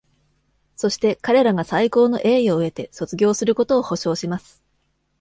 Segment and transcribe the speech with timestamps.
[0.75, 4.63] そして、彼らが最高の栄誉を得て卒業することを保証します!